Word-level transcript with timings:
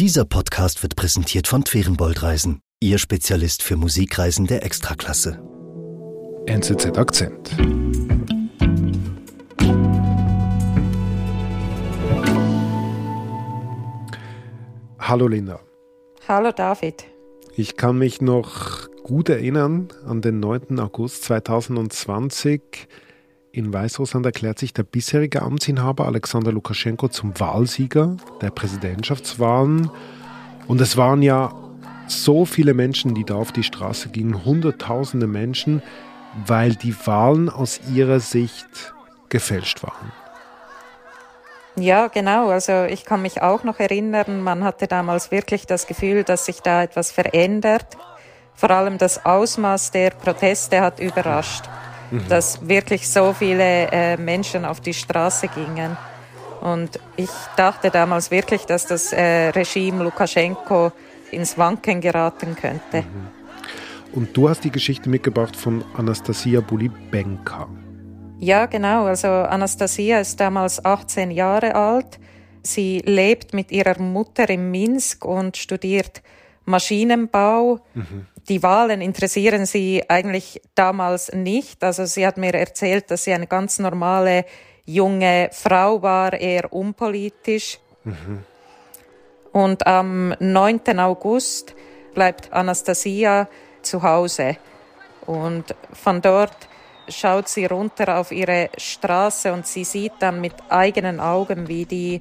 Dieser 0.00 0.24
Podcast 0.24 0.82
wird 0.82 0.96
präsentiert 0.96 1.46
von 1.46 1.62
Twerenbold 1.62 2.24
Reisen, 2.24 2.62
Ihr 2.80 2.98
Spezialist 2.98 3.62
für 3.62 3.76
Musikreisen 3.76 4.44
der 4.48 4.64
Extraklasse. 4.64 5.40
NZZ 6.46 6.98
Akzent. 6.98 7.56
Hallo 14.98 15.28
Linda. 15.28 15.60
Hallo 16.26 16.50
David. 16.50 17.04
Ich 17.54 17.76
kann 17.76 17.96
mich 17.96 18.20
noch 18.20 18.88
gut 19.04 19.28
erinnern 19.28 19.90
an 20.04 20.22
den 20.22 20.40
9. 20.40 20.80
August 20.80 21.22
2020. 21.22 22.88
In 23.54 23.72
Weißrussland 23.72 24.26
erklärt 24.26 24.58
sich 24.58 24.74
der 24.74 24.82
bisherige 24.82 25.42
Amtsinhaber 25.42 26.06
Alexander 26.06 26.50
Lukaschenko 26.50 27.06
zum 27.06 27.38
Wahlsieger 27.38 28.16
der 28.40 28.50
Präsidentschaftswahlen. 28.50 29.92
Und 30.66 30.80
es 30.80 30.96
waren 30.96 31.22
ja 31.22 31.54
so 32.08 32.46
viele 32.46 32.74
Menschen, 32.74 33.14
die 33.14 33.22
da 33.22 33.36
auf 33.36 33.52
die 33.52 33.62
Straße 33.62 34.08
gingen, 34.08 34.44
Hunderttausende 34.44 35.28
Menschen, 35.28 35.82
weil 36.44 36.74
die 36.74 36.96
Wahlen 37.06 37.48
aus 37.48 37.80
ihrer 37.94 38.18
Sicht 38.18 38.92
gefälscht 39.28 39.84
waren. 39.84 40.10
Ja, 41.76 42.08
genau. 42.08 42.48
Also 42.48 42.86
ich 42.86 43.04
kann 43.04 43.22
mich 43.22 43.40
auch 43.40 43.62
noch 43.62 43.78
erinnern, 43.78 44.42
man 44.42 44.64
hatte 44.64 44.88
damals 44.88 45.30
wirklich 45.30 45.64
das 45.64 45.86
Gefühl, 45.86 46.24
dass 46.24 46.46
sich 46.46 46.60
da 46.60 46.82
etwas 46.82 47.12
verändert. 47.12 47.86
Vor 48.56 48.72
allem 48.72 48.98
das 48.98 49.24
Ausmaß 49.24 49.92
der 49.92 50.10
Proteste 50.10 50.80
hat 50.80 50.98
überrascht, 50.98 51.66
mhm. 52.14 52.28
dass 52.28 52.66
wirklich 52.66 53.08
so 53.08 53.32
viele 53.32 53.90
äh, 53.90 54.16
Menschen 54.16 54.64
auf 54.64 54.80
die 54.80 54.94
Straße 54.94 55.48
gingen. 55.48 55.96
Und 56.60 56.98
ich 57.16 57.30
dachte 57.56 57.90
damals 57.90 58.30
wirklich, 58.30 58.64
dass 58.64 58.86
das 58.86 59.12
äh, 59.12 59.48
Regime 59.50 60.02
Lukaschenko 60.02 60.92
ins 61.30 61.58
Wanken 61.58 62.00
geraten 62.00 62.56
könnte. 62.56 63.02
Mhm. 63.02 63.28
Und 64.12 64.36
du 64.36 64.48
hast 64.48 64.62
die 64.62 64.70
Geschichte 64.70 65.08
mitgebracht 65.08 65.56
von 65.56 65.84
Anastasia 65.96 66.60
Bulibenka. 66.60 67.68
Ja, 68.38 68.66
genau. 68.66 69.06
Also 69.06 69.28
Anastasia 69.28 70.20
ist 70.20 70.38
damals 70.38 70.84
18 70.84 71.30
Jahre 71.30 71.74
alt. 71.74 72.18
Sie 72.62 73.02
lebt 73.04 73.52
mit 73.52 73.72
ihrer 73.72 74.00
Mutter 74.00 74.48
in 74.48 74.70
Minsk 74.70 75.24
und 75.24 75.56
studiert 75.56 76.22
Maschinenbau. 76.64 77.80
Mhm. 77.94 78.26
Die 78.48 78.62
Wahlen 78.62 79.00
interessieren 79.00 79.64
sie 79.64 80.04
eigentlich 80.08 80.60
damals 80.74 81.32
nicht. 81.32 81.82
Also 81.82 82.04
sie 82.04 82.26
hat 82.26 82.36
mir 82.36 82.54
erzählt, 82.54 83.10
dass 83.10 83.24
sie 83.24 83.32
eine 83.32 83.46
ganz 83.46 83.78
normale 83.78 84.44
junge 84.84 85.48
Frau 85.52 86.02
war, 86.02 86.34
eher 86.34 86.72
unpolitisch. 86.72 87.78
Mhm. 88.04 88.44
Und 89.52 89.86
am 89.86 90.34
9. 90.40 90.98
August 90.98 91.74
bleibt 92.12 92.52
Anastasia 92.52 93.48
zu 93.82 94.02
Hause. 94.02 94.56
Und 95.26 95.74
von 95.92 96.20
dort 96.20 96.68
schaut 97.08 97.48
sie 97.48 97.66
runter 97.66 98.18
auf 98.18 98.32
ihre 98.32 98.70
Straße 98.76 99.52
und 99.52 99.66
sie 99.66 99.84
sieht 99.84 100.12
dann 100.20 100.40
mit 100.40 100.54
eigenen 100.68 101.20
Augen, 101.20 101.68
wie 101.68 101.86
die 101.86 102.20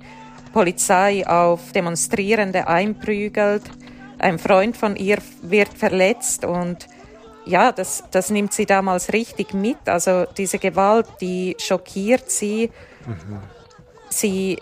Polizei 0.53 1.25
auf 1.27 1.71
Demonstrierende 1.71 2.67
einprügelt. 2.67 3.63
Ein 4.23 4.39
Freund 4.39 4.77
von 4.77 4.95
ihr 4.95 5.17
wird 5.41 5.73
verletzt 5.77 6.45
und 6.45 6.87
ja, 7.45 7.73
das, 7.73 8.05
das 8.09 8.29
nimmt 8.29 8.53
sie 8.53 8.65
damals 8.65 9.11
richtig 9.11 9.53
mit. 9.53 9.89
Also 9.89 10.25
diese 10.37 10.59
Gewalt, 10.59 11.07
die 11.19 11.57
schockiert 11.59 12.31
sie. 12.31 12.71
Mhm. 13.05 13.39
Sie 14.09 14.59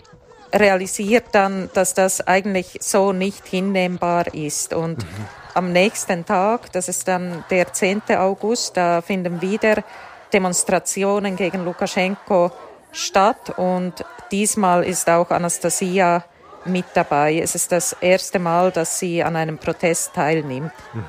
realisiert 0.52 1.26
dann, 1.30 1.70
dass 1.74 1.94
das 1.94 2.26
eigentlich 2.26 2.78
so 2.80 3.12
nicht 3.12 3.46
hinnehmbar 3.46 4.34
ist. 4.34 4.74
Und 4.74 4.98
mhm. 4.98 5.28
am 5.54 5.72
nächsten 5.72 6.26
Tag, 6.26 6.72
das 6.72 6.88
ist 6.88 7.06
dann 7.06 7.44
der 7.50 7.72
10. 7.72 8.02
August, 8.16 8.76
da 8.76 9.00
finden 9.00 9.40
wieder 9.40 9.84
Demonstrationen 10.32 11.36
gegen 11.36 11.64
Lukaschenko 11.64 12.50
statt 12.90 13.56
und 13.56 14.04
diesmal 14.32 14.84
ist 14.84 15.08
auch 15.08 15.30
Anastasia 15.30 16.24
mit 16.64 16.86
dabei. 16.94 17.38
Es 17.38 17.54
ist 17.54 17.72
das 17.72 17.96
erste 18.00 18.38
Mal, 18.38 18.70
dass 18.70 18.98
sie 18.98 19.22
an 19.22 19.36
einem 19.36 19.58
Protest 19.58 20.14
teilnimmt. 20.14 20.72
Mhm. 20.92 21.04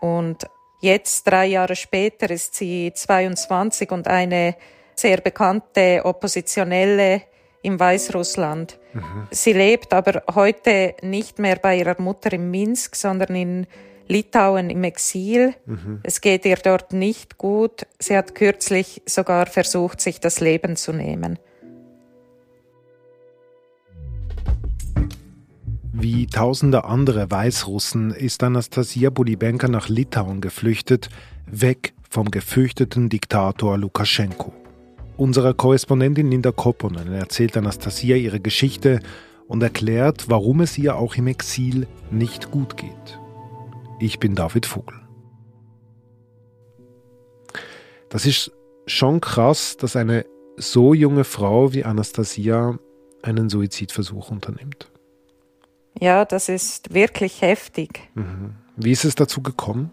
Und 0.00 0.46
jetzt, 0.80 1.26
drei 1.26 1.46
Jahre 1.46 1.76
später, 1.76 2.30
ist 2.30 2.54
sie 2.54 2.92
22 2.94 3.90
und 3.90 4.08
eine 4.08 4.56
sehr 4.94 5.20
bekannte 5.20 6.02
Oppositionelle 6.04 7.22
im 7.62 7.78
Weißrussland. 7.78 8.78
Mhm. 8.92 9.28
Sie 9.30 9.52
lebt 9.52 9.92
aber 9.92 10.22
heute 10.34 10.94
nicht 11.02 11.38
mehr 11.38 11.56
bei 11.56 11.76
ihrer 11.76 12.00
Mutter 12.00 12.32
in 12.32 12.50
Minsk, 12.50 12.96
sondern 12.96 13.34
in 13.34 13.66
Litauen 14.08 14.70
im 14.70 14.82
Exil. 14.84 15.54
Mhm. 15.66 16.00
Es 16.02 16.20
geht 16.20 16.44
ihr 16.44 16.56
dort 16.56 16.92
nicht 16.92 17.38
gut. 17.38 17.86
Sie 17.98 18.16
hat 18.16 18.34
kürzlich 18.34 19.02
sogar 19.06 19.46
versucht, 19.46 20.00
sich 20.00 20.20
das 20.20 20.40
Leben 20.40 20.76
zu 20.76 20.92
nehmen. 20.92 21.38
Wie 26.00 26.26
tausende 26.26 26.84
andere 26.84 27.30
Weißrussen 27.30 28.10
ist 28.10 28.42
Anastasia 28.42 29.10
Bulibenka 29.10 29.68
nach 29.68 29.90
Litauen 29.90 30.40
geflüchtet, 30.40 31.10
weg 31.44 31.92
vom 32.08 32.30
gefürchteten 32.30 33.10
Diktator 33.10 33.76
Lukaschenko. 33.76 34.54
Unserer 35.18 35.52
Korrespondentin 35.52 36.30
Linda 36.30 36.52
Kopponen 36.52 37.12
erzählt 37.12 37.54
Anastasia 37.54 38.16
ihre 38.16 38.40
Geschichte 38.40 39.00
und 39.46 39.62
erklärt, 39.62 40.30
warum 40.30 40.62
es 40.62 40.78
ihr 40.78 40.96
auch 40.96 41.16
im 41.16 41.26
Exil 41.26 41.86
nicht 42.10 42.50
gut 42.50 42.78
geht. 42.78 43.20
Ich 43.98 44.18
bin 44.18 44.34
David 44.34 44.64
Vogel. 44.64 44.98
Das 48.08 48.24
ist 48.24 48.52
schon 48.86 49.20
krass, 49.20 49.76
dass 49.76 49.96
eine 49.96 50.24
so 50.56 50.94
junge 50.94 51.24
Frau 51.24 51.74
wie 51.74 51.84
Anastasia 51.84 52.78
einen 53.22 53.50
Suizidversuch 53.50 54.30
unternimmt. 54.30 54.90
Ja, 56.00 56.24
das 56.24 56.48
ist 56.48 56.92
wirklich 56.94 57.42
heftig. 57.42 58.08
Mhm. 58.14 58.54
Wie 58.76 58.92
ist 58.92 59.04
es 59.04 59.14
dazu 59.14 59.42
gekommen? 59.42 59.90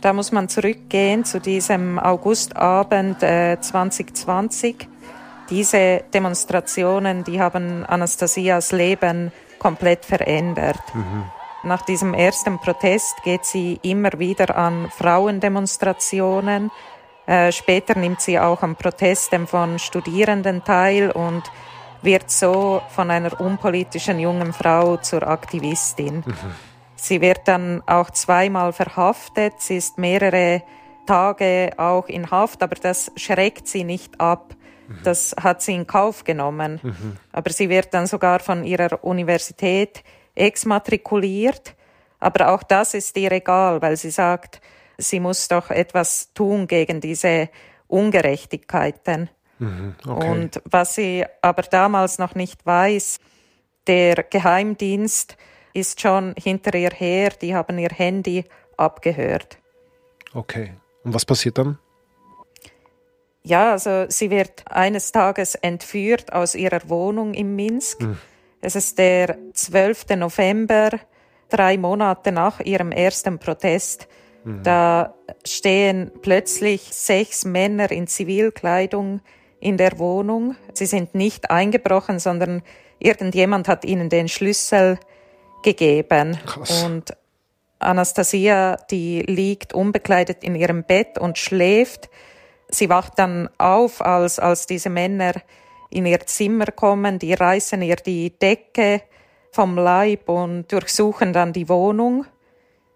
Da 0.00 0.14
muss 0.14 0.32
man 0.32 0.48
zurückgehen 0.48 1.26
zu 1.26 1.40
diesem 1.40 1.98
Augustabend 1.98 3.22
äh, 3.22 3.58
2020. 3.60 4.88
Diese 5.50 6.04
Demonstrationen, 6.14 7.22
die 7.22 7.40
haben 7.40 7.84
Anastasias 7.84 8.72
Leben 8.72 9.30
komplett 9.58 10.06
verändert. 10.06 10.80
Mhm. 10.94 11.24
Nach 11.62 11.82
diesem 11.82 12.14
ersten 12.14 12.58
Protest 12.58 13.22
geht 13.22 13.44
sie 13.44 13.78
immer 13.82 14.18
wieder 14.18 14.56
an 14.56 14.90
Frauendemonstrationen. 14.90 16.70
Äh, 17.26 17.52
später 17.52 17.98
nimmt 17.98 18.22
sie 18.22 18.38
auch 18.38 18.62
an 18.62 18.76
Protesten 18.76 19.46
von 19.46 19.78
Studierenden 19.78 20.64
teil 20.64 21.10
und 21.10 21.42
wird 22.02 22.30
so 22.30 22.82
von 22.90 23.10
einer 23.10 23.40
unpolitischen 23.40 24.18
jungen 24.18 24.52
Frau 24.52 24.96
zur 24.96 25.26
Aktivistin. 25.26 26.24
Mhm. 26.26 26.34
Sie 26.96 27.20
wird 27.20 27.48
dann 27.48 27.82
auch 27.86 28.10
zweimal 28.10 28.72
verhaftet. 28.72 29.54
Sie 29.58 29.76
ist 29.76 29.98
mehrere 29.98 30.62
Tage 31.06 31.72
auch 31.76 32.08
in 32.08 32.30
Haft, 32.30 32.62
aber 32.62 32.76
das 32.76 33.10
schreckt 33.16 33.66
sie 33.68 33.84
nicht 33.84 34.20
ab. 34.20 34.54
Mhm. 34.86 34.98
Das 35.02 35.34
hat 35.40 35.62
sie 35.62 35.74
in 35.74 35.86
Kauf 35.86 36.24
genommen. 36.24 36.80
Mhm. 36.82 37.16
Aber 37.32 37.50
sie 37.50 37.68
wird 37.68 37.94
dann 37.94 38.06
sogar 38.06 38.40
von 38.40 38.64
ihrer 38.64 39.02
Universität 39.02 40.04
exmatrikuliert. 40.34 41.74
Aber 42.18 42.52
auch 42.52 42.62
das 42.62 42.94
ist 42.94 43.16
ihr 43.16 43.32
egal, 43.32 43.80
weil 43.80 43.96
sie 43.96 44.10
sagt, 44.10 44.60
sie 44.98 45.20
muss 45.20 45.48
doch 45.48 45.70
etwas 45.70 46.32
tun 46.34 46.66
gegen 46.66 47.00
diese 47.00 47.48
Ungerechtigkeiten. 47.88 49.30
Mhm, 49.60 49.94
okay. 50.06 50.30
Und 50.30 50.62
was 50.64 50.94
sie 50.94 51.24
aber 51.42 51.62
damals 51.62 52.18
noch 52.18 52.34
nicht 52.34 52.64
weiß, 52.66 53.20
der 53.86 54.24
Geheimdienst 54.24 55.36
ist 55.72 56.00
schon 56.00 56.34
hinter 56.36 56.74
ihr 56.74 56.90
her, 56.90 57.30
die 57.30 57.54
haben 57.54 57.78
ihr 57.78 57.90
Handy 57.90 58.44
abgehört. 58.76 59.58
Okay. 60.34 60.72
Und 61.04 61.14
was 61.14 61.24
passiert 61.24 61.58
dann? 61.58 61.78
Ja, 63.42 63.72
also 63.72 64.06
sie 64.08 64.30
wird 64.30 64.64
eines 64.66 65.12
Tages 65.12 65.54
entführt 65.54 66.32
aus 66.32 66.54
ihrer 66.54 66.88
Wohnung 66.88 67.34
in 67.34 67.56
Minsk. 67.56 68.00
Mhm. 68.00 68.18
Es 68.60 68.76
ist 68.76 68.98
der 68.98 69.38
12. 69.54 70.16
November, 70.16 70.90
drei 71.48 71.78
Monate 71.78 72.32
nach 72.32 72.60
ihrem 72.60 72.92
ersten 72.92 73.38
Protest. 73.38 74.08
Mhm. 74.44 74.62
Da 74.62 75.14
stehen 75.44 76.10
plötzlich 76.20 76.82
sechs 76.92 77.44
Männer 77.44 77.90
in 77.90 78.06
Zivilkleidung 78.06 79.20
in 79.60 79.76
der 79.76 79.98
Wohnung. 79.98 80.56
Sie 80.72 80.86
sind 80.86 81.14
nicht 81.14 81.50
eingebrochen, 81.50 82.18
sondern 82.18 82.62
irgendjemand 82.98 83.68
hat 83.68 83.84
ihnen 83.84 84.08
den 84.08 84.28
Schlüssel 84.28 84.98
gegeben. 85.62 86.38
Krass. 86.46 86.82
Und 86.82 87.14
Anastasia, 87.78 88.76
die 88.90 89.20
liegt 89.22 89.72
unbekleidet 89.72 90.44
in 90.44 90.54
ihrem 90.54 90.84
Bett 90.84 91.18
und 91.18 91.38
schläft. 91.38 92.10
Sie 92.68 92.88
wacht 92.88 93.18
dann 93.18 93.48
auf, 93.58 94.00
als, 94.00 94.38
als 94.38 94.66
diese 94.66 94.90
Männer 94.90 95.32
in 95.90 96.06
ihr 96.06 96.20
Zimmer 96.20 96.66
kommen, 96.66 97.18
die 97.18 97.34
reißen 97.34 97.82
ihr 97.82 97.96
die 97.96 98.38
Decke 98.38 99.02
vom 99.50 99.76
Leib 99.76 100.28
und 100.28 100.70
durchsuchen 100.70 101.32
dann 101.32 101.52
die 101.52 101.68
Wohnung. 101.68 102.26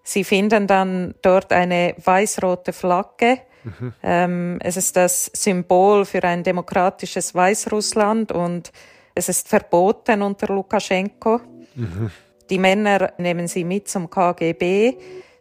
Sie 0.05 0.23
finden 0.23 0.67
dann 0.67 1.15
dort 1.23 1.53
eine 1.53 1.95
weiß-rote 1.99 2.73
Flagge. 2.73 3.41
Mhm. 3.65 4.59
Es 4.61 4.77
ist 4.77 4.97
das 4.97 5.31
Symbol 5.35 6.05
für 6.05 6.23
ein 6.25 6.43
demokratisches 6.43 7.35
Weißrussland 7.35 8.33
und 8.33 8.73
es 9.15 9.29
ist 9.29 9.49
verboten 9.49 10.23
unter 10.23 10.53
Lukaschenko. 10.53 11.41
Mhm. 11.75 12.11
Die 12.51 12.59
Männer 12.59 13.13
nehmen 13.19 13.49
sie 13.49 13.65
mit 13.65 13.89
zum 13.89 14.11
KGB. 14.11 14.97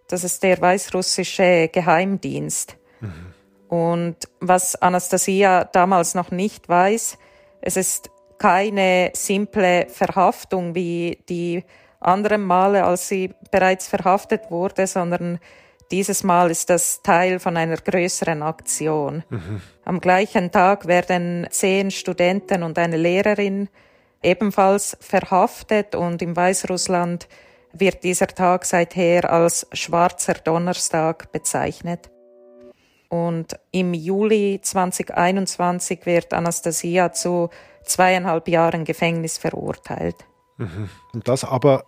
Das 0.08 0.24
ist 0.24 0.42
der 0.44 0.60
weißrussische 0.62 1.70
Geheimdienst. 1.72 2.78
Mhm. 3.02 3.34
Und 3.68 4.16
was 4.40 4.76
Anastasia 4.76 5.66
damals 5.66 6.14
noch 6.16 6.32
nicht 6.32 6.70
weiß, 6.70 7.18
es 7.62 7.78
ist 7.78 8.10
keine 8.38 9.12
simple 9.14 9.88
Verhaftung 9.90 10.76
wie 10.76 11.24
die 11.30 11.64
anderen 12.00 12.44
Male, 12.44 12.84
als 12.84 13.08
sie 13.08 13.32
bereits 13.52 13.88
verhaftet 13.88 14.52
wurde, 14.52 14.86
sondern 14.86 15.40
dieses 15.94 16.24
Mal 16.24 16.50
ist 16.50 16.72
das 16.72 17.04
Teil 17.04 17.38
von 17.38 17.56
einer 17.56 17.78
größeren 17.78 18.42
Aktion. 18.42 19.24
Mhm. 19.30 19.62
Am 19.86 20.00
gleichen 20.00 20.52
Tag 20.52 20.88
werden 20.88 21.46
zehn 21.52 21.92
Studenten 21.92 22.64
und 22.64 22.80
eine 22.80 22.98
Lehrerin 22.98 23.70
ebenfalls 24.24 24.98
verhaftet 25.00 25.94
und 25.94 26.24
im 26.24 26.36
Weißrussland 26.36 27.28
wird 27.74 28.04
dieser 28.04 28.26
Tag 28.26 28.66
seither 28.66 29.32
als 29.32 29.68
schwarzer 29.72 30.34
Donnerstag 30.34 31.32
bezeichnet. 31.32 32.10
Und 33.10 33.56
im 33.70 33.94
Juli 33.94 34.60
2021 34.64 36.08
wird 36.08 36.34
Anastasia 36.34 37.12
zu 37.12 37.52
zweieinhalb 37.84 38.48
Jahren 38.48 38.84
Gefängnis 38.84 39.38
verurteilt. 39.38 40.16
Mhm. 40.58 40.90
Und 41.14 41.28
das 41.28 41.44
aber 41.44 41.86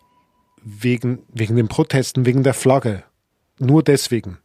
wegen, 0.61 1.23
wegen 1.29 1.55
den 1.55 1.69
Protesten, 1.69 2.27
wegen 2.27 2.43
der 2.43 2.53
Flagge. 2.53 3.03
Nur 3.59 3.83
deswegen. 3.83 4.37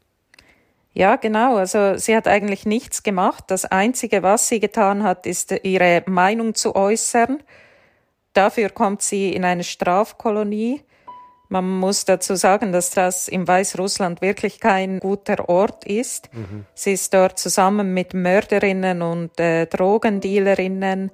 Ja, 0.93 1.17
genau. 1.17 1.57
Also 1.57 1.97
sie 1.97 2.17
hat 2.17 2.27
eigentlich 2.27 2.67
nichts 2.67 3.03
gemacht. 3.03 3.45
Das 3.49 3.65
Einzige, 3.65 4.23
was 4.23 4.49
sie 4.49 4.61
getan 4.61 5.03
hat, 5.03 5.27
ist 5.27 5.55
ihre 5.63 6.03
Meinung 6.07 6.55
zu 6.55 6.75
äußern. 6.75 7.43
Dafür 8.33 8.71
kommt 8.71 9.03
sie 9.03 9.33
in 9.33 9.45
eine 9.45 9.65
Strafkolonie. 9.65 10.83
Man 11.49 11.79
muss 11.79 12.05
dazu 12.05 12.37
sagen, 12.37 12.71
dass 12.71 12.91
das 12.91 13.27
im 13.27 13.47
Weißrussland 13.47 14.21
wirklich 14.23 14.61
kein 14.61 15.01
guter 15.01 15.49
Ort 15.49 15.85
ist. 15.85 16.33
Mhm. 16.33 16.65
Sie 16.75 16.93
ist 16.93 17.13
dort 17.13 17.41
zusammen 17.41 17.93
mit 17.93 18.15
Mörderinnen 18.15 19.03
und 19.03 19.39
äh, 19.41 19.67
Drogendealerinnen 19.67 21.11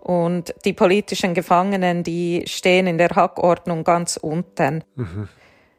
und 0.00 0.52
die 0.64 0.72
politischen 0.72 1.32
Gefangenen, 1.32 2.02
die 2.02 2.42
stehen 2.46 2.88
in 2.88 2.98
der 2.98 3.10
Hackordnung 3.10 3.84
ganz 3.84 4.16
unten. 4.16 4.82
Mhm. 4.96 5.28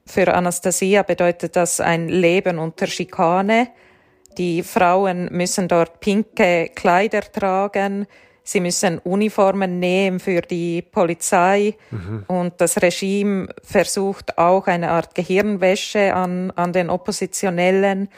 Für 0.09 0.33
Anastasia 0.33 1.03
bedeutet 1.03 1.55
das 1.55 1.79
ein 1.79 2.09
Leben 2.09 2.57
unter 2.57 2.87
Schikane. 2.87 3.67
Die 4.39 4.63
Frauen 4.63 5.29
müssen 5.31 5.67
dort 5.67 5.99
pinke 5.99 6.71
Kleider 6.73 7.21
tragen. 7.21 8.07
Sie 8.43 8.59
müssen 8.59 8.97
Uniformen 8.97 9.77
nehmen 9.77 10.19
für 10.19 10.41
die 10.41 10.81
Polizei. 10.81 11.75
Mhm. 11.91 12.23
Und 12.25 12.59
das 12.59 12.81
Regime 12.81 13.49
versucht 13.61 14.39
auch 14.39 14.65
eine 14.65 14.89
Art 14.89 15.13
Gehirnwäsche 15.13 16.15
an, 16.15 16.49
an 16.55 16.73
den 16.73 16.89
Oppositionellen. 16.89 18.09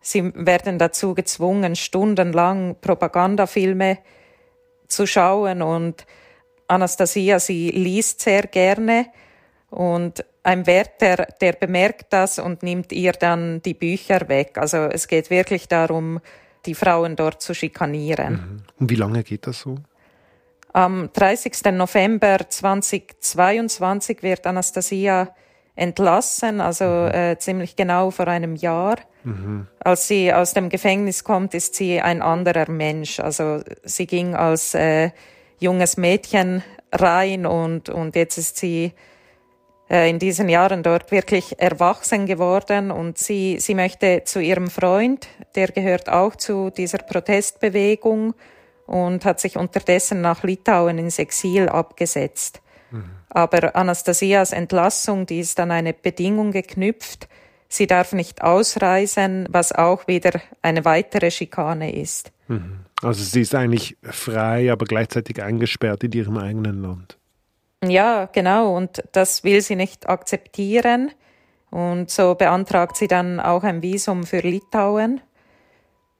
Sie 0.00 0.32
werden 0.36 0.78
dazu 0.78 1.12
gezwungen, 1.12 1.74
stundenlang 1.74 2.76
Propagandafilme 2.80 3.98
zu 4.86 5.08
schauen 5.08 5.60
und 5.60 6.06
Anastasia, 6.68 7.40
sie 7.40 7.70
liest 7.70 8.20
sehr 8.20 8.42
gerne 8.42 9.06
und 9.70 10.24
ein 10.42 10.66
Wärter, 10.66 11.26
der 11.40 11.52
bemerkt 11.52 12.12
das 12.12 12.38
und 12.38 12.62
nimmt 12.62 12.92
ihr 12.92 13.12
dann 13.12 13.62
die 13.62 13.74
Bücher 13.74 14.28
weg. 14.28 14.58
Also 14.58 14.78
es 14.78 15.06
geht 15.06 15.30
wirklich 15.30 15.68
darum, 15.68 16.20
die 16.66 16.74
Frauen 16.74 17.16
dort 17.16 17.42
zu 17.42 17.54
schikanieren. 17.54 18.32
Mhm. 18.32 18.62
Und 18.80 18.90
wie 18.90 18.96
lange 18.96 19.22
geht 19.22 19.46
das 19.46 19.60
so? 19.60 19.76
Am 20.72 21.10
30. 21.12 21.72
November 21.72 22.38
2022 22.48 24.22
wird 24.22 24.46
Anastasia 24.46 25.34
entlassen, 25.74 26.60
also 26.60 26.84
mhm. 26.84 27.14
äh, 27.14 27.38
ziemlich 27.38 27.76
genau 27.76 28.10
vor 28.10 28.28
einem 28.28 28.56
Jahr. 28.56 28.96
Mhm. 29.24 29.66
Als 29.80 30.08
sie 30.08 30.32
aus 30.32 30.54
dem 30.54 30.68
Gefängnis 30.68 31.24
kommt, 31.24 31.54
ist 31.54 31.74
sie 31.74 32.00
ein 32.00 32.22
anderer 32.22 32.70
Mensch. 32.70 33.20
Also 33.20 33.60
sie 33.84 34.06
ging 34.06 34.34
als 34.34 34.74
äh, 34.74 35.10
junges 35.58 35.96
Mädchen 35.96 36.62
rein 36.90 37.46
und, 37.46 37.88
und 37.88 38.16
jetzt 38.16 38.38
ist 38.38 38.56
sie 38.56 38.92
äh, 39.92 40.08
in 40.08 40.18
diesen 40.18 40.48
Jahren 40.48 40.82
dort 40.82 41.12
wirklich 41.12 41.60
erwachsen 41.60 42.26
geworden 42.26 42.90
und 42.90 43.18
sie, 43.18 43.58
sie 43.60 43.74
möchte 43.74 44.22
zu 44.24 44.40
ihrem 44.40 44.70
Freund, 44.70 45.28
der 45.54 45.68
gehört 45.68 46.08
auch 46.08 46.34
zu 46.34 46.70
dieser 46.70 46.98
Protestbewegung 46.98 48.34
und 48.86 49.24
hat 49.24 49.38
sich 49.38 49.56
unterdessen 49.56 50.22
nach 50.22 50.42
Litauen 50.42 50.98
ins 50.98 51.18
Exil 51.18 51.68
abgesetzt. 51.68 52.62
Mhm. 52.90 53.04
Aber 53.28 53.76
Anastasias 53.76 54.52
Entlassung, 54.52 55.26
die 55.26 55.40
ist 55.40 55.60
an 55.60 55.70
eine 55.70 55.92
Bedingung 55.92 56.50
geknüpft, 56.50 57.28
Sie 57.72 57.86
darf 57.86 58.12
nicht 58.12 58.42
ausreisen, 58.42 59.48
was 59.50 59.72
auch 59.72 60.06
wieder 60.06 60.42
eine 60.60 60.84
weitere 60.84 61.30
Schikane 61.30 61.98
ist. 61.98 62.30
Mhm. 62.48 62.80
Also 63.00 63.24
sie 63.24 63.40
ist 63.40 63.54
eigentlich 63.54 63.96
frei, 64.02 64.70
aber 64.70 64.84
gleichzeitig 64.84 65.42
eingesperrt 65.42 66.04
in 66.04 66.12
ihrem 66.12 66.36
eigenen 66.36 66.82
Land. 66.82 67.16
Ja, 67.84 68.28
genau. 68.32 68.76
Und 68.76 69.02
das 69.12 69.44
will 69.44 69.60
sie 69.60 69.76
nicht 69.76 70.08
akzeptieren. 70.08 71.10
Und 71.70 72.10
so 72.10 72.34
beantragt 72.34 72.96
sie 72.96 73.08
dann 73.08 73.40
auch 73.40 73.62
ein 73.62 73.82
Visum 73.82 74.24
für 74.24 74.40
Litauen. 74.40 75.20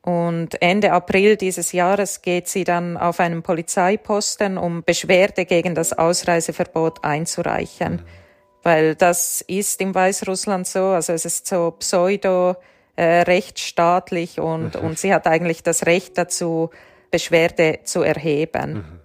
Und 0.00 0.60
Ende 0.60 0.92
April 0.92 1.36
dieses 1.36 1.72
Jahres 1.72 2.22
geht 2.22 2.48
sie 2.48 2.64
dann 2.64 2.96
auf 2.96 3.20
einen 3.20 3.42
Polizeiposten, 3.42 4.58
um 4.58 4.82
Beschwerde 4.82 5.44
gegen 5.44 5.74
das 5.74 5.92
Ausreiseverbot 5.92 7.04
einzureichen. 7.04 7.96
Mhm 7.96 8.22
weil 8.62 8.94
das 8.94 9.40
ist 9.42 9.80
im 9.80 9.94
Weißrussland 9.94 10.66
so, 10.66 10.86
also 10.86 11.12
es 11.12 11.24
ist 11.24 11.46
so 11.46 11.72
pseudo 11.72 12.56
äh, 12.96 13.22
rechtsstaatlich 13.22 14.38
und, 14.38 14.74
mhm. 14.74 14.88
und 14.88 14.98
sie 14.98 15.12
hat 15.12 15.26
eigentlich 15.26 15.62
das 15.62 15.86
Recht 15.86 16.16
dazu, 16.18 16.70
Beschwerde 17.10 17.80
zu 17.84 18.02
erheben. 18.02 18.72
Mhm. 18.72 19.00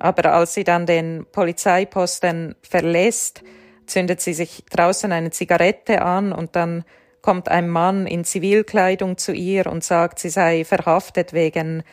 Aber 0.00 0.32
als 0.32 0.54
sie 0.54 0.64
dann 0.64 0.86
den 0.86 1.26
Polizeiposten 1.30 2.56
verlässt, 2.62 3.44
zündet 3.86 4.20
sie 4.20 4.34
sich 4.34 4.64
draußen 4.70 5.12
eine 5.12 5.30
Zigarette 5.30 6.02
an 6.02 6.32
und 6.32 6.56
dann 6.56 6.84
kommt 7.22 7.48
ein 7.48 7.68
Mann 7.68 8.06
in 8.06 8.24
Zivilkleidung 8.24 9.16
zu 9.16 9.32
ihr 9.32 9.66
und 9.66 9.84
sagt, 9.84 10.18
sie 10.18 10.30
sei 10.30 10.64
verhaftet 10.64 11.32
wegen 11.32 11.84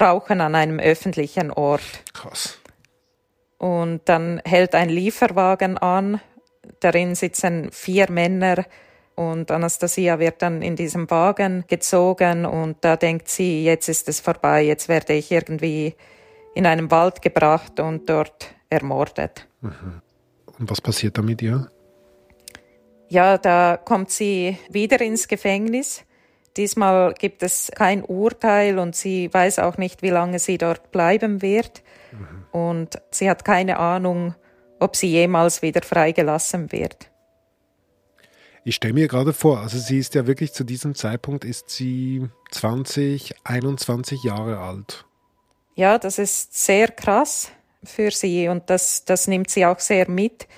Rauchen 0.00 0.40
an 0.40 0.54
einem 0.54 0.78
öffentlichen 0.78 1.50
Ort. 1.50 2.04
Krass. 2.14 2.58
Und 3.58 4.02
dann 4.06 4.40
hält 4.44 4.74
ein 4.74 4.88
Lieferwagen 4.88 5.76
an 5.76 6.20
Darin 6.80 7.14
sitzen 7.14 7.70
vier 7.72 8.10
Männer 8.10 8.64
und 9.14 9.50
Anastasia 9.50 10.18
wird 10.18 10.42
dann 10.42 10.62
in 10.62 10.76
diesem 10.76 11.10
Wagen 11.10 11.64
gezogen 11.68 12.44
und 12.44 12.76
da 12.82 12.96
denkt 12.96 13.28
sie, 13.28 13.64
jetzt 13.64 13.88
ist 13.88 14.08
es 14.08 14.20
vorbei, 14.20 14.62
jetzt 14.62 14.88
werde 14.88 15.14
ich 15.14 15.32
irgendwie 15.32 15.94
in 16.56 16.64
einem 16.64 16.90
Wald 16.90 17.20
gebracht 17.20 17.80
und 17.80 18.08
dort 18.08 18.54
ermordet. 18.70 19.46
Mhm. 19.60 20.00
Und 20.58 20.70
was 20.70 20.80
passiert 20.80 21.18
da 21.18 21.22
mit 21.22 21.42
ihr? 21.42 21.70
Ja, 23.08 23.36
da 23.36 23.76
kommt 23.76 24.10
sie 24.10 24.56
wieder 24.70 25.00
ins 25.02 25.28
Gefängnis. 25.28 26.04
Diesmal 26.56 27.12
gibt 27.12 27.42
es 27.42 27.70
kein 27.74 28.02
Urteil 28.02 28.78
und 28.78 28.96
sie 28.96 29.32
weiß 29.32 29.58
auch 29.58 29.76
nicht, 29.76 30.00
wie 30.00 30.08
lange 30.08 30.38
sie 30.38 30.56
dort 30.56 30.90
bleiben 30.92 31.42
wird. 31.42 31.82
Mhm. 32.12 32.58
Und 32.58 33.02
sie 33.10 33.28
hat 33.28 33.44
keine 33.44 33.78
Ahnung, 33.78 34.34
ob 34.80 34.96
sie 34.96 35.08
jemals 35.08 35.60
wieder 35.60 35.82
freigelassen 35.82 36.72
wird. 36.72 37.10
Ich 38.64 38.76
stelle 38.76 38.94
mir 38.94 39.08
gerade 39.08 39.34
vor, 39.34 39.60
also 39.60 39.78
sie 39.78 39.98
ist 39.98 40.14
ja 40.14 40.26
wirklich 40.26 40.54
zu 40.54 40.64
diesem 40.64 40.94
Zeitpunkt 40.94 41.44
ist 41.44 41.68
sie 41.68 42.28
20, 42.50 43.34
21 43.44 44.24
Jahre 44.24 44.58
alt. 44.58 45.05
Ja, 45.76 45.98
das 45.98 46.18
ist 46.18 46.56
sehr 46.56 46.88
krass 46.88 47.52
für 47.84 48.10
sie 48.10 48.48
und 48.48 48.68
das, 48.70 49.04
das 49.04 49.28
nimmt 49.28 49.50
sie 49.50 49.66
auch 49.66 49.78
sehr 49.78 50.10
mit. 50.10 50.48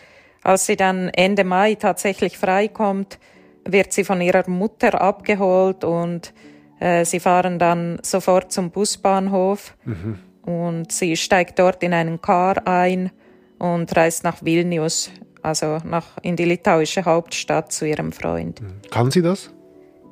Als 0.44 0.66
sie 0.66 0.76
dann 0.76 1.08
Ende 1.08 1.42
Mai 1.42 1.74
tatsächlich 1.74 2.38
freikommt, 2.38 3.18
wird 3.64 3.92
sie 3.92 4.04
von 4.04 4.20
ihrer 4.20 4.48
Mutter 4.48 5.00
abgeholt 5.00 5.82
und 5.82 6.32
äh, 6.78 7.04
sie 7.04 7.18
fahren 7.18 7.58
dann 7.58 7.98
sofort 8.02 8.52
zum 8.52 8.70
Busbahnhof 8.70 9.76
mhm. 9.84 10.20
und 10.42 10.92
sie 10.92 11.16
steigt 11.16 11.58
dort 11.58 11.82
in 11.82 11.92
einen 11.92 12.20
Car 12.20 12.66
ein 12.68 13.10
und 13.58 13.94
reist 13.96 14.22
nach 14.22 14.44
Vilnius, 14.44 15.10
also 15.42 15.78
nach, 15.84 16.16
in 16.22 16.36
die 16.36 16.44
litauische 16.44 17.04
Hauptstadt 17.04 17.72
zu 17.72 17.86
ihrem 17.86 18.12
Freund. 18.12 18.62
Kann 18.92 19.10
sie 19.10 19.22
das? 19.22 19.52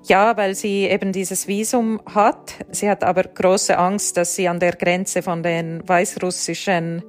Ja, 0.06 0.36
weil 0.36 0.54
sie 0.54 0.84
eben 0.84 1.12
dieses 1.12 1.48
Visum 1.48 2.00
hat. 2.06 2.54
Sie 2.70 2.88
hat 2.88 3.02
aber 3.02 3.24
große 3.24 3.76
Angst, 3.76 4.16
dass 4.16 4.36
sie 4.36 4.46
an 4.46 4.60
der 4.60 4.72
Grenze 4.72 5.20
von 5.20 5.42
den 5.42 5.86
weißrussischen 5.86 7.02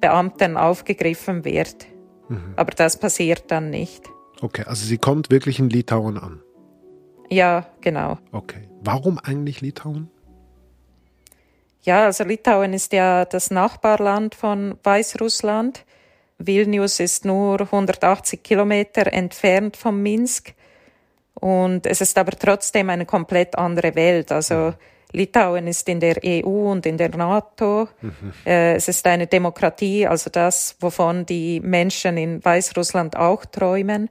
Beamten 0.00 0.56
aufgegriffen 0.56 1.44
wird. 1.44 1.86
Mhm. 2.28 2.54
Aber 2.56 2.70
das 2.70 2.98
passiert 2.98 3.50
dann 3.50 3.68
nicht. 3.68 4.04
Okay, 4.40 4.64
also 4.66 4.86
sie 4.86 4.98
kommt 4.98 5.30
wirklich 5.30 5.58
in 5.58 5.68
Litauen 5.68 6.16
an. 6.16 6.40
Ja, 7.28 7.66
genau. 7.82 8.18
Okay. 8.32 8.68
Warum 8.80 9.18
eigentlich 9.18 9.60
Litauen? 9.60 10.10
Ja, 11.82 12.04
also 12.04 12.24
Litauen 12.24 12.72
ist 12.72 12.92
ja 12.92 13.24
das 13.24 13.50
Nachbarland 13.50 14.34
von 14.34 14.78
Weißrussland. 14.82 15.84
Vilnius 16.38 17.00
ist 17.00 17.24
nur 17.24 17.60
180 17.60 18.42
Kilometer 18.42 19.12
entfernt 19.12 19.76
von 19.76 20.00
Minsk. 20.00 20.54
Und 21.40 21.86
es 21.86 22.00
ist 22.00 22.18
aber 22.18 22.32
trotzdem 22.32 22.90
eine 22.90 23.06
komplett 23.06 23.56
andere 23.56 23.94
Welt. 23.94 24.32
Also 24.32 24.74
Litauen 25.12 25.66
ist 25.66 25.88
in 25.88 26.00
der 26.00 26.16
EU 26.24 26.70
und 26.70 26.84
in 26.84 26.96
der 26.96 27.16
NATO. 27.16 27.88
Mhm. 28.00 28.32
Äh, 28.44 28.74
es 28.74 28.88
ist 28.88 29.06
eine 29.06 29.26
Demokratie, 29.26 30.06
also 30.06 30.30
das, 30.30 30.76
wovon 30.80 31.24
die 31.24 31.60
Menschen 31.60 32.16
in 32.16 32.44
Weißrussland 32.44 33.16
auch 33.16 33.44
träumen. 33.44 34.10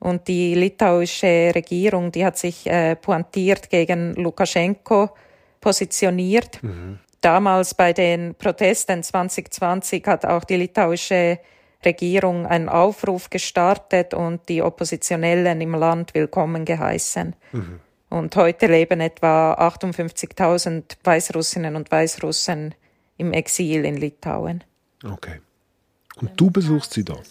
Und 0.00 0.28
die 0.28 0.54
litauische 0.54 1.52
Regierung, 1.54 2.12
die 2.12 2.24
hat 2.24 2.36
sich 2.36 2.66
äh, 2.66 2.94
pointiert 2.94 3.70
gegen 3.70 4.14
Lukaschenko 4.14 5.10
positioniert. 5.60 6.62
Mhm. 6.62 6.98
Damals 7.22 7.72
bei 7.72 7.94
den 7.94 8.34
Protesten 8.34 9.02
2020 9.02 10.06
hat 10.06 10.26
auch 10.26 10.44
die 10.44 10.56
litauische 10.56 11.38
Regierung 11.84 12.46
einen 12.46 12.68
Aufruf 12.68 13.30
gestartet 13.30 14.14
und 14.14 14.48
die 14.48 14.62
Oppositionellen 14.62 15.60
im 15.60 15.74
Land 15.74 16.14
willkommen 16.14 16.64
geheißen. 16.64 17.34
Mhm. 17.52 17.80
Und 18.10 18.36
heute 18.36 18.66
leben 18.66 19.00
etwa 19.00 19.54
58.000 19.54 20.84
Weißrussinnen 21.02 21.74
und 21.74 21.90
Weißrussen 21.90 22.74
im 23.16 23.32
Exil 23.32 23.84
in 23.84 23.96
Litauen. 23.96 24.62
Okay. 25.04 25.40
Und 26.20 26.30
du 26.40 26.50
besuchst 26.50 26.92
sie 26.92 27.04
dort? 27.04 27.26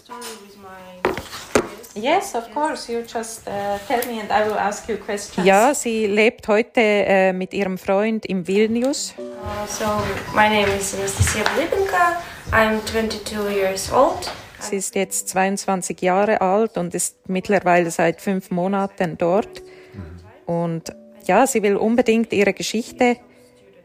Yes, 1.96 2.34
of 2.34 2.52
course. 2.54 2.92
You 2.92 3.02
just 3.02 3.48
uh, 3.48 3.78
tell 3.88 4.04
me 4.08 4.20
and 4.20 4.32
I 4.32 4.44
will 4.46 4.58
ask 4.58 4.90
you 4.90 4.98
questions. 4.98 5.46
Ja, 5.46 5.76
sie 5.76 6.08
lebt 6.08 6.48
heute 6.48 6.82
äh, 6.82 7.34
mit 7.34 7.54
ihrem 7.54 7.78
Freund 7.78 8.26
im 8.26 8.48
Vilnius. 8.48 9.14
Uh, 9.18 9.68
so, 9.68 9.86
my 10.34 10.50
name 10.50 10.68
is 10.76 10.96
Anastasia 10.96 11.44
Blibenka. 11.56 12.20
I'm 12.52 12.84
22 12.86 13.52
years 13.52 13.92
old. 13.92 14.32
Sie 14.64 14.78
ist 14.78 14.96
jetzt 14.96 15.30
22 15.30 16.02
Jahre 16.02 16.42
alt 16.42 16.78
und 16.78 16.96
ist 16.96 17.30
mittlerweile 17.30 17.92
seit 17.92 18.22
fünf 18.22 18.52
Monaten 18.52 19.18
dort. 19.18 19.62
Mhm. 19.94 20.54
Und 20.54 20.96
ja, 21.26 21.48
sie 21.48 21.64
will 21.64 21.78
unbedingt 21.78 22.34
ihre 22.34 22.54
Geschichte 22.54 23.18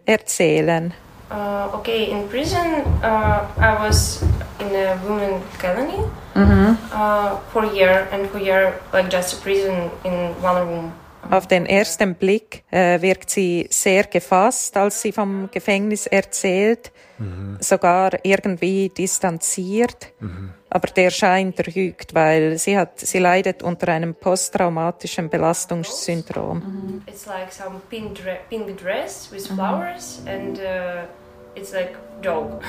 erzählen. 0.05 0.95
Uh, 1.31 1.69
okay, 1.77 2.05
in 2.11 2.27
prison 2.29 2.83
uh, 3.03 3.45
I 3.61 3.77
was 3.79 4.23
in 4.61 4.75
a 4.75 4.97
women 5.07 5.43
colony 5.61 6.01
mm-hmm. 6.35 6.75
uh, 6.91 7.37
for 7.53 7.65
a 7.65 7.75
year, 7.75 8.09
and 8.11 8.27
for 8.31 8.39
a 8.39 8.43
year 8.43 8.81
like 8.95 9.11
just 9.11 9.35
a 9.35 9.37
prison 9.43 9.91
in 10.05 10.33
one 10.41 10.67
room. 10.67 10.93
Auf 11.31 11.47
den 11.47 11.67
ersten 11.67 12.15
Blick 12.15 12.65
äh, 12.71 13.03
wirkt 13.03 13.29
sie 13.29 13.67
sehr 13.71 14.05
gefasst, 14.05 14.77
als 14.77 15.03
sie 15.03 15.13
vom 15.13 15.51
Gefängnis 15.51 16.07
erzählt, 16.07 16.91
mhm. 17.19 17.59
sogar 17.61 18.25
irgendwie 18.25 18.89
distanziert. 18.89 20.09
Mhm. 20.21 20.55
Aber 20.71 20.89
der 20.89 21.11
Schein 21.11 21.55
trügt, 21.55 22.15
weil 22.15 22.59
sie 22.59 22.79
hat, 22.79 23.01
sie 23.01 23.19
leidet 23.19 23.63
unter 23.63 23.89
einem 23.89 24.15
posttraumatischen 24.15 25.29
Belastungssyndrom. 25.29 26.59
Mhm. 26.59 27.03
It's 27.07 27.27
like 27.27 27.53
some 27.53 27.81
pink, 27.91 28.15
dre 28.15 28.39
pink 28.49 28.79
dress 28.79 29.31
with 29.31 29.51
mhm. 29.51 29.55
flowers 29.55 30.23
and 30.27 30.59
uh, 30.59 31.07
it's 31.55 31.73
like 31.73 31.95
dog. 32.23 32.63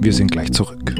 Wir 0.00 0.12
sind 0.12 0.30
gleich 0.30 0.52
zurück. 0.52 0.94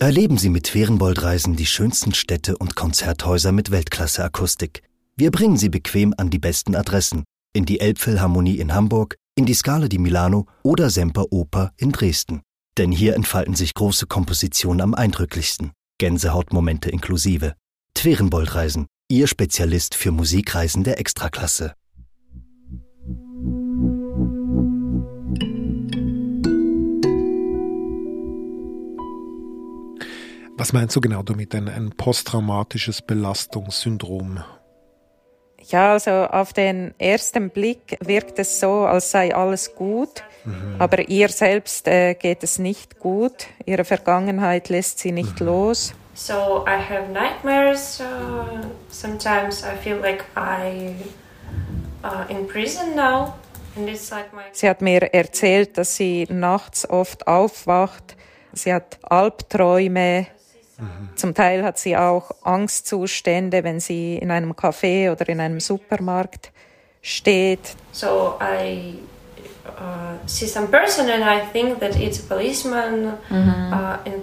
Erleben 0.00 0.38
Sie 0.38 0.48
mit 0.48 0.68
Ferienbold-Reisen 0.68 1.56
die 1.56 1.66
schönsten 1.66 2.14
Städte 2.14 2.56
und 2.56 2.76
Konzerthäuser 2.76 3.50
mit 3.50 3.72
Weltklasse-Akustik. 3.72 4.84
Wir 5.16 5.32
bringen 5.32 5.56
Sie 5.56 5.70
bequem 5.70 6.14
an 6.16 6.30
die 6.30 6.38
besten 6.38 6.76
Adressen. 6.76 7.24
In 7.52 7.64
die 7.64 7.80
Elbphilharmonie 7.80 8.60
in 8.60 8.74
Hamburg, 8.74 9.16
in 9.34 9.44
die 9.44 9.54
Scala 9.54 9.88
di 9.88 9.98
Milano 9.98 10.46
oder 10.62 10.88
Semper 10.90 11.32
Oper 11.32 11.72
in 11.76 11.90
Dresden. 11.90 12.42
Denn 12.76 12.92
hier 12.92 13.16
entfalten 13.16 13.56
sich 13.56 13.74
große 13.74 14.06
Kompositionen 14.06 14.82
am 14.82 14.94
eindrücklichsten. 14.94 15.72
Gänsehautmomente 15.98 16.90
inklusive. 16.90 17.54
Twerenbold-Reisen, 17.94 18.86
Ihr 19.08 19.26
Spezialist 19.26 19.96
für 19.96 20.12
Musikreisen 20.12 20.84
der 20.84 21.00
Extraklasse. 21.00 21.74
Was 30.58 30.72
meinst 30.72 30.96
du 30.96 31.00
genau 31.00 31.22
damit, 31.22 31.54
ein, 31.54 31.68
ein 31.68 31.90
posttraumatisches 31.90 33.00
Belastungssyndrom? 33.00 34.42
Ja, 35.68 35.92
also 35.92 36.10
auf 36.10 36.52
den 36.52 36.94
ersten 36.98 37.50
Blick 37.50 37.96
wirkt 38.00 38.38
es 38.40 38.58
so, 38.58 38.86
als 38.86 39.10
sei 39.12 39.34
alles 39.34 39.74
gut, 39.76 40.24
mhm. 40.44 40.76
aber 40.80 41.08
ihr 41.08 41.28
selbst 41.28 41.86
äh, 41.86 42.14
geht 42.14 42.42
es 42.42 42.58
nicht 42.58 42.98
gut. 42.98 43.46
Ihre 43.66 43.84
Vergangenheit 43.84 44.68
lässt 44.68 44.98
sie 44.98 45.12
nicht 45.12 45.40
mhm. 45.40 45.46
los. 45.46 45.94
So 46.14 46.64
I 46.66 46.70
have 46.70 47.12
nightmares. 47.12 48.00
Uh, 48.00 48.66
sometimes 48.90 49.62
I 49.62 49.76
feel 49.80 49.98
like 50.00 50.24
I 50.36 50.94
uh, 52.02 52.28
in 52.28 52.48
prison 52.48 52.96
now. 52.96 53.34
Sie 54.52 54.68
hat 54.68 54.82
mir 54.82 55.02
erzählt, 55.14 55.78
dass 55.78 55.94
sie 55.94 56.26
nachts 56.28 56.88
oft 56.88 57.28
aufwacht. 57.28 58.16
Sie 58.52 58.74
hat 58.74 58.98
Albträume. 59.02 60.26
Mhm. 60.78 61.08
Zum 61.16 61.34
Teil 61.34 61.64
hat 61.64 61.78
sie 61.78 61.96
auch 61.96 62.30
Angstzustände, 62.42 63.64
wenn 63.64 63.80
sie 63.80 64.16
in 64.16 64.30
einem 64.30 64.52
Café 64.52 65.10
oder 65.10 65.28
in 65.28 65.40
einem 65.40 65.60
Supermarkt 65.60 66.52
steht. 67.02 67.74
So 67.92 68.38
I 68.40 68.98
uh, 69.66 70.26
see 70.26 70.46
some 70.46 70.68
person 70.68 71.10
and 71.10 71.24
I 71.24 71.40
think 71.52 71.80
that 71.80 71.96
it's 71.96 72.20
a 72.20 72.34
policeman 72.34 73.14
mhm. 73.28 73.72
uh, 73.72 73.96
in, 74.04 74.22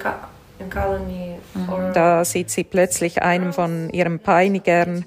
in 0.59 0.69
colony. 0.69 1.35
Mhm. 1.53 1.93
Da 1.93 2.23
sieht 2.23 2.49
sie 2.49 2.63
plötzlich 2.63 3.21
einem 3.21 3.51
von 3.53 3.89
ihren 3.89 4.19
Peinigern 4.19 5.05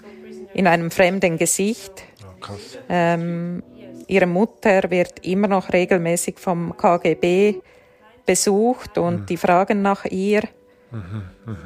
in 0.55 0.67
einem 0.67 0.90
fremden 0.90 1.38
Gesicht. 1.38 1.93
Oh, 2.43 2.55
ähm, 2.88 3.62
ihre 4.07 4.26
Mutter 4.26 4.90
wird 4.90 5.25
immer 5.25 5.49
noch 5.49 5.73
regelmäßig 5.73 6.38
vom 6.38 6.76
KGB 6.76 7.57
besucht 8.26 8.99
und 8.99 9.21
mhm. 9.21 9.26
die 9.26 9.37
fragen 9.37 9.83
nach 9.83 10.05
ihr. 10.05 10.43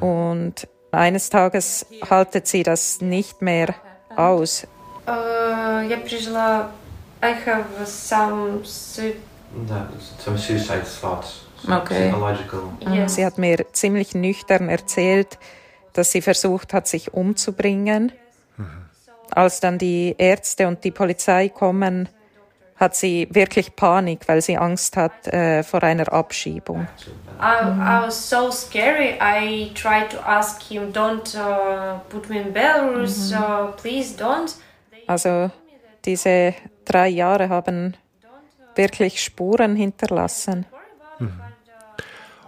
Und 0.00 0.68
eines 0.90 1.30
Tages 1.30 1.86
haltet 2.08 2.46
sie 2.46 2.62
das 2.62 3.00
nicht 3.00 3.42
mehr 3.42 3.74
aus. 4.16 4.66
Uh, 5.06 5.80
я 5.88 5.96
пережила, 5.96 6.70
I 7.22 7.34
have 7.46 7.86
some, 7.86 8.64
some 8.64 10.38
suicide 10.38 10.84
thoughts. 11.00 11.48
Okay. 11.66 12.12
Yes. 12.92 13.16
Sie 13.16 13.24
hat 13.24 13.38
mir 13.38 13.66
ziemlich 13.72 14.14
nüchtern 14.14 14.68
erzählt, 14.68 15.38
dass 15.92 16.12
sie 16.12 16.22
versucht 16.22 16.72
hat, 16.72 16.86
sich 16.86 17.12
umzubringen. 17.14 18.12
Mhm. 18.56 18.66
Als 19.30 19.60
dann 19.60 19.78
die 19.78 20.14
Ärzte 20.18 20.68
und 20.68 20.84
die 20.84 20.90
Polizei 20.90 21.48
kommen, 21.48 22.08
hat 22.75 22.95
sie 22.95 23.27
wirklich 23.31 23.75
Panik, 23.75 24.27
weil 24.27 24.41
sie 24.41 24.57
Angst 24.57 24.97
hat 24.97 25.27
äh, 25.27 25.63
vor 25.63 25.83
einer 25.83 26.11
Abschiebung. 26.11 26.87
I, 27.39 27.65
I 27.65 28.05
was 28.05 28.29
so 28.29 28.51
scary. 28.51 29.17
I 29.21 29.71
tried 29.73 30.09
to 30.11 30.19
ask 30.19 30.61
him, 30.61 30.91
don't 30.91 31.35
uh, 31.35 31.99
put 32.09 32.29
me 32.29 32.41
in 32.41 32.53
Belarus, 32.53 33.31
mhm. 33.31 33.37
uh, 33.37 33.71
please 33.73 34.15
don't. 34.17 34.55
Also 35.07 35.51
diese 36.05 36.53
drei 36.85 37.09
Jahre 37.09 37.49
haben 37.49 37.95
wirklich 38.75 39.23
Spuren 39.23 39.75
hinterlassen. 39.75 40.65
Mhm. 41.19 41.41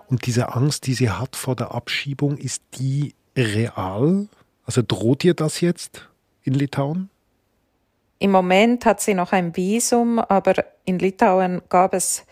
Und 0.07 0.25
diese 0.25 0.53
Angst, 0.53 0.87
die 0.87 0.93
sie 0.93 1.09
hat 1.09 1.35
vor 1.35 1.55
der 1.55 1.73
Abschiebung, 1.73 2.37
ist 2.37 2.61
die 2.75 3.15
real? 3.35 4.27
Also 4.65 4.81
droht 4.85 5.23
ihr 5.23 5.33
das 5.33 5.61
jetzt 5.61 6.07
in 6.43 6.53
Litauen? 6.53 7.09
Im 8.19 8.31
Moment 8.31 8.85
hat 8.85 9.01
sie 9.01 9.13
noch 9.13 9.31
ein 9.33 9.55
Visum, 9.55 10.19
aber 10.19 10.65
in 10.85 10.99
Litauen 10.99 11.61
gab 11.69 11.93
es 11.93 12.25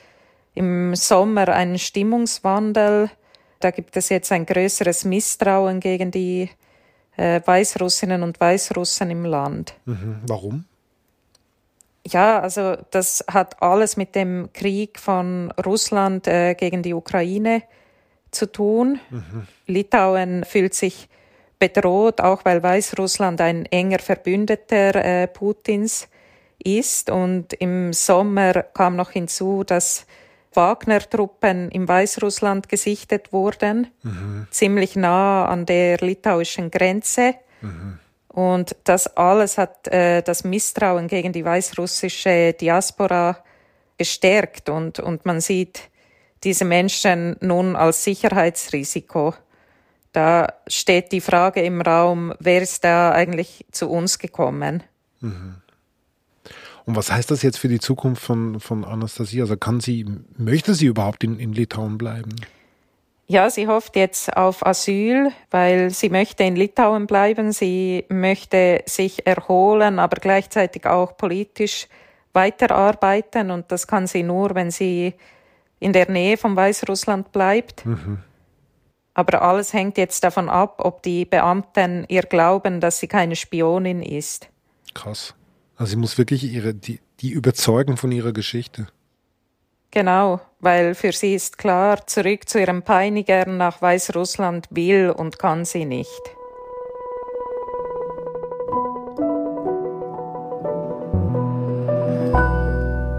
im 0.55 0.95
Sommer 0.95 1.49
einen 1.49 1.77
Stimmungswandel. 1.77 3.09
Da 3.59 3.71
gibt 3.71 3.97
es 3.97 4.09
jetzt 4.09 4.31
ein 4.31 4.45
größeres 4.45 5.05
Misstrauen 5.05 5.79
gegen 5.79 6.11
die 6.11 6.49
äh, 7.17 7.41
Weißrussinnen 7.43 8.23
und 8.23 8.39
Weißrussen 8.39 9.09
im 9.11 9.25
Land. 9.25 9.75
Mhm. 9.85 10.21
Warum? 10.27 10.65
Ja, 12.05 12.39
also 12.39 12.75
das 12.91 13.23
hat 13.31 13.61
alles 13.61 13.95
mit 13.95 14.15
dem 14.15 14.49
Krieg 14.53 14.99
von 14.99 15.51
Russland 15.65 16.27
äh, 16.27 16.53
gegen 16.53 16.83
die 16.83 16.93
Ukraine 16.93 17.63
zu 18.31 18.51
tun. 18.51 18.99
Mhm. 19.09 19.47
Litauen 19.67 20.43
fühlt 20.43 20.73
sich 20.73 21.07
bedroht, 21.63 22.19
auch 22.19 22.43
weil 22.43 22.61
Weißrussland 22.61 23.39
ein 23.39 23.65
enger 23.67 23.99
Verbündeter 23.99 24.95
äh, 24.95 25.27
Putins 25.27 26.09
ist. 26.61 27.09
Und 27.09 27.53
im 27.53 27.93
Sommer 27.93 28.63
kam 28.63 28.97
noch 28.97 29.11
hinzu, 29.11 29.63
dass 29.63 30.05
Wagner-Truppen 30.53 31.71
im 31.71 31.87
Weißrussland 31.87 32.67
gesichtet 32.67 33.31
wurden, 33.31 33.87
mhm. 34.03 34.47
ziemlich 34.51 34.97
nah 34.97 35.45
an 35.45 35.65
der 35.65 35.99
litauischen 35.99 36.69
Grenze. 36.69 37.35
Mhm. 37.61 37.99
Und 38.27 38.75
das 38.83 39.15
alles 39.15 39.57
hat 39.57 39.87
äh, 39.87 40.21
das 40.21 40.43
Misstrauen 40.43 41.07
gegen 41.07 41.31
die 41.31 41.45
weißrussische 41.45 42.53
Diaspora 42.59 43.37
gestärkt 43.97 44.67
und, 44.67 44.99
und 44.99 45.25
man 45.25 45.39
sieht 45.39 45.79
diese 46.43 46.65
Menschen 46.65 47.37
nun 47.39 47.77
als 47.77 48.03
Sicherheitsrisiko. 48.03 49.33
Da 50.13 50.53
steht 50.67 51.11
die 51.11 51.21
Frage 51.21 51.61
im 51.61 51.81
Raum, 51.81 52.33
wer 52.39 52.61
ist 52.61 52.83
da 52.83 53.11
eigentlich 53.11 53.65
zu 53.71 53.89
uns 53.89 54.19
gekommen? 54.19 54.83
Mhm. 55.19 55.55
Und 56.85 56.95
was 56.95 57.11
heißt 57.11 57.31
das 57.31 57.41
jetzt 57.41 57.57
für 57.57 57.67
die 57.67 57.79
Zukunft 57.79 58.23
von, 58.23 58.59
von 58.59 58.85
Anastasia? 58.85 59.43
Also 59.43 59.57
kann 59.57 59.79
sie, 59.79 60.05
möchte 60.37 60.75
sie 60.75 60.85
überhaupt 60.85 61.23
in, 61.23 61.39
in 61.39 61.53
Litauen 61.53 61.97
bleiben? 61.97 62.35
Ja, 63.25 63.49
sie 63.49 63.67
hofft 63.67 63.95
jetzt 63.95 64.35
auf 64.35 64.65
Asyl, 64.65 65.31
weil 65.49 65.89
sie 65.89 66.09
möchte 66.09 66.43
in 66.43 66.55
Litauen 66.55 67.07
bleiben. 67.07 67.53
Sie 67.53 68.05
möchte 68.09 68.83
sich 68.85 69.25
erholen, 69.25 69.97
aber 69.97 70.17
gleichzeitig 70.17 70.85
auch 70.85 71.17
politisch 71.17 71.87
weiterarbeiten. 72.33 73.49
Und 73.49 73.71
das 73.71 73.87
kann 73.87 74.07
sie 74.07 74.23
nur, 74.23 74.53
wenn 74.53 74.69
sie 74.69 75.13
in 75.79 75.93
der 75.93 76.11
Nähe 76.11 76.37
von 76.37 76.55
Weißrussland 76.55 77.31
bleibt. 77.31 77.85
Mhm. 77.85 78.19
Aber 79.13 79.41
alles 79.41 79.73
hängt 79.73 79.97
jetzt 79.97 80.23
davon 80.23 80.49
ab, 80.49 80.75
ob 80.79 81.03
die 81.03 81.25
Beamten 81.25 82.05
ihr 82.07 82.23
glauben, 82.23 82.79
dass 82.79 82.99
sie 82.99 83.07
keine 83.07 83.35
Spionin 83.35 84.01
ist. 84.01 84.49
Krass. 84.93 85.35
Also 85.75 85.91
sie 85.91 85.97
muss 85.97 86.17
wirklich 86.17 86.43
ihre, 86.43 86.73
die, 86.73 86.99
die 87.19 87.31
überzeugen 87.31 87.97
von 87.97 88.11
ihrer 88.11 88.33
Geschichte. 88.33 88.87
Genau, 89.91 90.41
weil 90.59 90.95
für 90.95 91.11
sie 91.11 91.35
ist 91.35 91.59
klar, 91.59 92.07
zurück 92.07 92.49
zu 92.49 92.59
ihrem 92.59 92.81
Peiniger 92.81 93.47
nach 93.47 93.79
Weißrussland 93.79 94.67
will 94.71 95.11
und 95.11 95.37
kann 95.37 95.65
sie 95.65 95.85
nicht. 95.85 96.09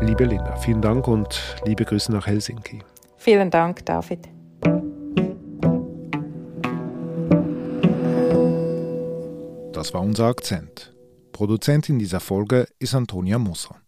Liebe 0.00 0.24
Linda, 0.24 0.56
vielen 0.56 0.82
Dank 0.82 1.06
und 1.06 1.56
liebe 1.64 1.84
Grüße 1.84 2.10
nach 2.12 2.26
Helsinki. 2.26 2.80
Vielen 3.16 3.50
Dank, 3.50 3.86
David. 3.86 4.28
Das 9.84 9.92
war 9.92 10.00
unser 10.00 10.28
Akzent. 10.28 10.94
Produzentin 11.32 11.98
dieser 11.98 12.20
Folge 12.20 12.66
ist 12.78 12.94
Antonia 12.94 13.38
Moser. 13.38 13.82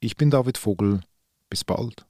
Ich 0.00 0.16
bin 0.16 0.28
David 0.28 0.58
Vogel. 0.58 1.02
Bis 1.48 1.62
bald. 1.62 2.05